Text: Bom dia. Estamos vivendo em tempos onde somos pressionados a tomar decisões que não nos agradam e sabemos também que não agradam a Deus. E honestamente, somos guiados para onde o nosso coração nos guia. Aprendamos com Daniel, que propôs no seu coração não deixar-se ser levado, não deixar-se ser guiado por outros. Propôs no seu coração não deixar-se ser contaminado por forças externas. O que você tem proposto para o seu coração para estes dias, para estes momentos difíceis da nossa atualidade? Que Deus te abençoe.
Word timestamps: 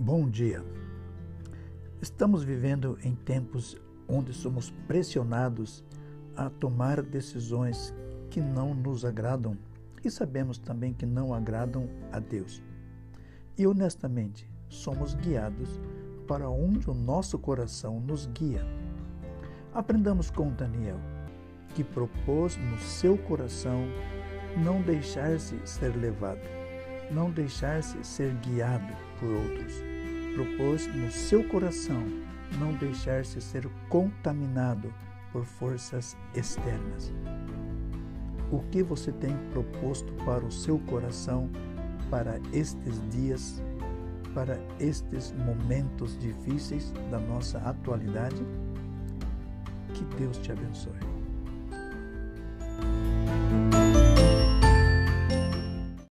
Bom 0.00 0.30
dia. 0.30 0.64
Estamos 2.00 2.44
vivendo 2.44 2.96
em 3.02 3.16
tempos 3.16 3.76
onde 4.06 4.32
somos 4.32 4.70
pressionados 4.86 5.82
a 6.36 6.48
tomar 6.48 7.02
decisões 7.02 7.92
que 8.30 8.40
não 8.40 8.74
nos 8.74 9.04
agradam 9.04 9.58
e 10.04 10.08
sabemos 10.08 10.56
também 10.56 10.94
que 10.94 11.04
não 11.04 11.34
agradam 11.34 11.88
a 12.12 12.20
Deus. 12.20 12.62
E 13.58 13.66
honestamente, 13.66 14.48
somos 14.68 15.14
guiados 15.14 15.80
para 16.28 16.48
onde 16.48 16.88
o 16.88 16.94
nosso 16.94 17.36
coração 17.36 17.98
nos 17.98 18.26
guia. 18.26 18.64
Aprendamos 19.74 20.30
com 20.30 20.54
Daniel, 20.54 21.00
que 21.74 21.82
propôs 21.82 22.56
no 22.56 22.78
seu 22.78 23.18
coração 23.18 23.84
não 24.62 24.80
deixar-se 24.80 25.60
ser 25.64 25.96
levado, 25.96 26.38
não 27.10 27.30
deixar-se 27.30 28.02
ser 28.04 28.34
guiado 28.36 28.92
por 29.18 29.28
outros. 29.28 29.74
Propôs 30.34 30.86
no 30.86 31.10
seu 31.10 31.42
coração 31.44 32.02
não 32.58 32.72
deixar-se 32.74 33.40
ser 33.40 33.68
contaminado 33.88 34.92
por 35.32 35.44
forças 35.44 36.16
externas. 36.34 37.12
O 38.50 38.60
que 38.70 38.82
você 38.82 39.12
tem 39.12 39.36
proposto 39.50 40.10
para 40.24 40.44
o 40.44 40.50
seu 40.50 40.78
coração 40.80 41.50
para 42.10 42.40
estes 42.52 43.02
dias, 43.10 43.62
para 44.32 44.58
estes 44.80 45.32
momentos 45.32 46.16
difíceis 46.18 46.92
da 47.10 47.18
nossa 47.18 47.58
atualidade? 47.58 48.42
Que 49.92 50.04
Deus 50.16 50.38
te 50.38 50.52
abençoe. 50.52 51.17